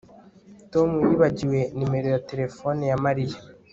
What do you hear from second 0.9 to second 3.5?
yibagiwe nimero ya terefone ya Mariya